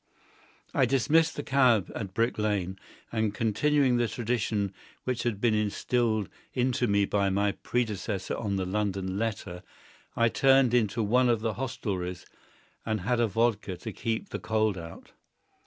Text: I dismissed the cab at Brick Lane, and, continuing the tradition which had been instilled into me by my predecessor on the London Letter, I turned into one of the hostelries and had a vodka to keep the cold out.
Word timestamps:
I 0.73 0.87
dismissed 0.87 1.35
the 1.35 1.43
cab 1.43 1.91
at 1.93 2.15
Brick 2.15 2.39
Lane, 2.39 2.79
and, 3.11 3.35
continuing 3.35 3.97
the 3.97 4.07
tradition 4.07 4.73
which 5.03 5.21
had 5.21 5.39
been 5.39 5.53
instilled 5.53 6.27
into 6.55 6.87
me 6.87 7.05
by 7.05 7.29
my 7.29 7.51
predecessor 7.51 8.35
on 8.35 8.55
the 8.55 8.65
London 8.65 9.19
Letter, 9.19 9.61
I 10.15 10.27
turned 10.27 10.73
into 10.73 11.03
one 11.03 11.29
of 11.29 11.41
the 11.41 11.53
hostelries 11.53 12.25
and 12.83 13.01
had 13.01 13.19
a 13.19 13.27
vodka 13.27 13.77
to 13.77 13.93
keep 13.93 14.29
the 14.29 14.39
cold 14.39 14.75
out. 14.75 15.11